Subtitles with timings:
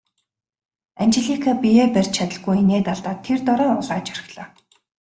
[1.01, 4.47] Анжелика биеэ барьж чадалгүй инээд алдаад тэр дороо улайж орхилоо.